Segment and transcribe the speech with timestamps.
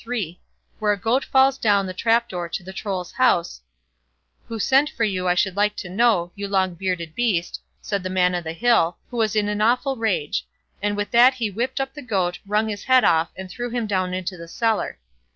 [0.09, 0.39] iii,
[0.79, 3.61] where a goat falls down the trapdoor to the Troll's house,
[4.47, 8.09] "Who sent for you, I should like to know, you long bearded beast" said the
[8.09, 10.43] Man o' the Hill, who was in an awful rage;
[10.81, 13.85] and with that he whipped up the Goat, wrung his head off, and threw him
[13.85, 14.97] down into the cellar.